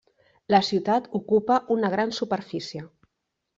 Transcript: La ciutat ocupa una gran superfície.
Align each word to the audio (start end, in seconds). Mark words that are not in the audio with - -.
La 0.55 0.61
ciutat 0.69 1.09
ocupa 1.19 1.59
una 1.77 1.93
gran 1.97 2.17
superfície. 2.23 2.85